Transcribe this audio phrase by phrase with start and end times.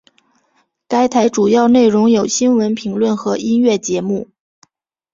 [0.87, 4.29] 该台主要内容有新闻评论和音乐节目。